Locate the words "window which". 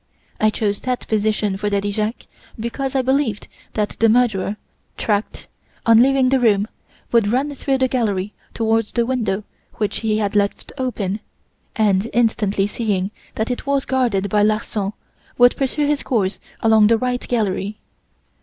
9.05-9.97